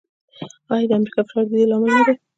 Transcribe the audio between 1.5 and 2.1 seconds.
دې لامل نه